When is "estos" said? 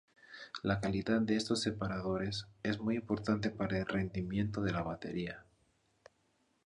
1.35-1.61